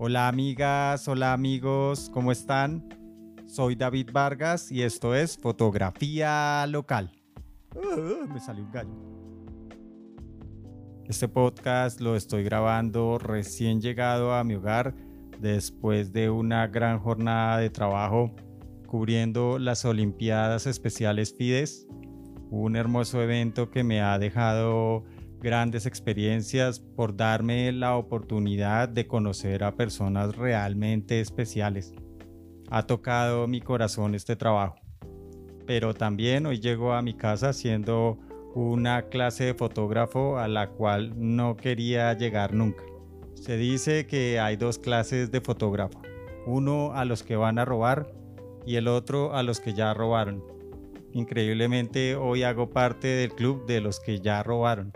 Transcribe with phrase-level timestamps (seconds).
[0.00, 2.88] Hola amigas, hola amigos, ¿cómo están?
[3.48, 7.10] Soy David Vargas y esto es Fotografía Local.
[7.74, 8.94] Uh, me salió un gallo.
[11.04, 14.94] Este podcast lo estoy grabando recién llegado a mi hogar
[15.40, 18.36] después de una gran jornada de trabajo
[18.86, 21.88] cubriendo las Olimpiadas Especiales Fides,
[22.50, 25.02] un hermoso evento que me ha dejado
[25.40, 31.92] grandes experiencias, por darme la oportunidad de conocer a personas realmente especiales.
[32.70, 34.76] Ha tocado mi corazón este trabajo.
[35.66, 38.18] Pero también hoy llego a mi casa siendo
[38.54, 42.82] una clase de fotógrafo a la cual no quería llegar nunca.
[43.34, 46.00] Se dice que hay dos clases de fotógrafo.
[46.46, 48.12] Uno a los que van a robar
[48.66, 50.42] y el otro a los que ya robaron.
[51.12, 54.92] Increíblemente hoy hago parte del club de los que ya robaron.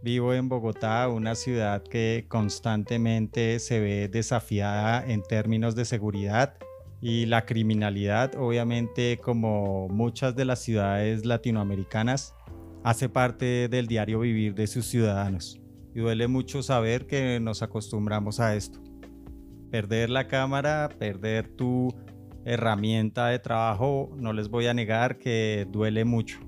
[0.00, 6.54] Vivo en Bogotá, una ciudad que constantemente se ve desafiada en términos de seguridad
[7.00, 12.36] y la criminalidad, obviamente como muchas de las ciudades latinoamericanas,
[12.84, 15.60] hace parte del diario vivir de sus ciudadanos.
[15.92, 18.78] Y duele mucho saber que nos acostumbramos a esto.
[19.72, 21.92] Perder la cámara, perder tu
[22.44, 26.47] herramienta de trabajo, no les voy a negar que duele mucho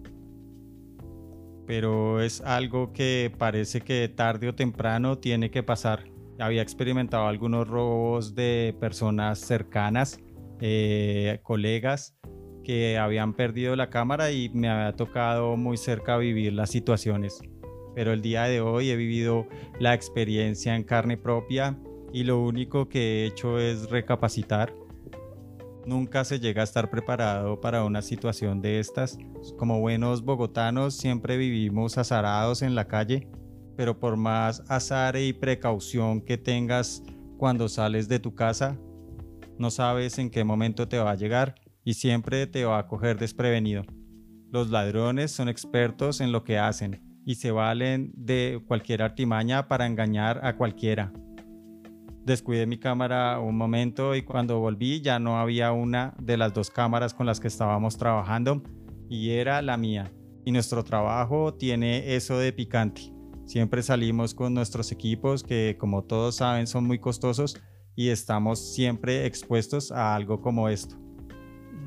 [1.71, 6.03] pero es algo que parece que tarde o temprano tiene que pasar.
[6.41, 10.19] Había experimentado algunos robos de personas cercanas,
[10.61, 12.17] eh, colegas
[12.65, 17.41] que habían perdido la cámara y me había tocado muy cerca vivir las situaciones.
[17.95, 19.47] Pero el día de hoy he vivido
[19.79, 21.79] la experiencia en carne propia
[22.13, 24.75] y lo único que he hecho es recapacitar
[25.87, 29.19] Nunca se llega a estar preparado para una situación de estas.
[29.57, 33.29] Como buenos bogotanos siempre vivimos azarados en la calle,
[33.77, 37.03] pero por más azar y precaución que tengas
[37.39, 38.79] cuando sales de tu casa,
[39.59, 43.19] no sabes en qué momento te va a llegar y siempre te va a coger
[43.19, 43.83] desprevenido.
[44.51, 49.87] Los ladrones son expertos en lo que hacen y se valen de cualquier artimaña para
[49.87, 51.13] engañar a cualquiera
[52.25, 56.71] descuidé mi cámara un momento y cuando volví ya no había una de las dos
[56.71, 58.63] cámaras con las que estábamos trabajando
[59.09, 60.13] y era la mía.
[60.45, 63.13] Y nuestro trabajo tiene eso de picante.
[63.45, 67.61] Siempre salimos con nuestros equipos que como todos saben son muy costosos
[67.97, 70.97] y estamos siempre expuestos a algo como esto.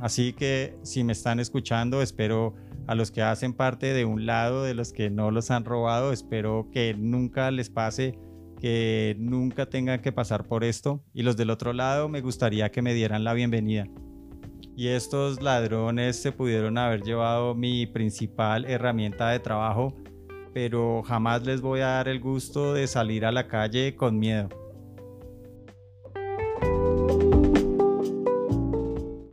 [0.01, 2.53] Así que si me están escuchando, espero
[2.87, 6.11] a los que hacen parte de un lado de los que no los han robado,
[6.11, 8.19] espero que nunca les pase
[8.63, 11.03] que nunca tengan que pasar por esto.
[11.13, 13.89] Y los del otro lado me gustaría que me dieran la bienvenida.
[14.77, 19.93] Y estos ladrones se pudieron haber llevado mi principal herramienta de trabajo,
[20.53, 24.47] pero jamás les voy a dar el gusto de salir a la calle con miedo.